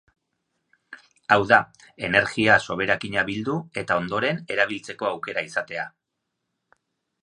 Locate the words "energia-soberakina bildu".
2.09-3.61